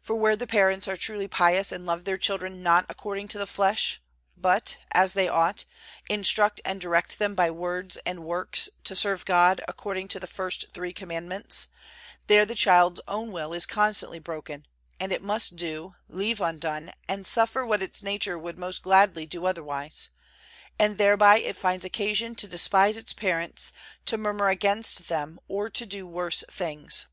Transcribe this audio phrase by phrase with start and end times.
[0.00, 3.46] For where the parents are truly pious and love their children not according to the
[3.46, 4.00] flesh,
[4.34, 5.66] but (as they ought)
[6.08, 10.72] instruct and direct them by words and works to serve God according to the first
[10.72, 11.68] three Commandments,
[12.28, 14.64] there the child's own will is constantly broken,
[14.98, 19.44] and it must do, leave undone, and suffer what its nature would most gladly do
[19.44, 20.08] otherwise;
[20.78, 23.74] and thereby it finds occasion to despise its parents,
[24.06, 27.04] to murmur against them, or to do worse things.